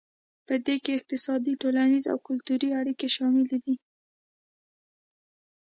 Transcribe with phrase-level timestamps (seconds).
[0.47, 3.75] پدې کې اقتصادي ټولنیز او کلتوري اړیکې شاملې دي